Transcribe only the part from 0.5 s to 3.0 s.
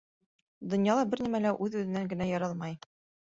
Донъяла бер нәмә лә үҙ-үҙенән генә яралмай.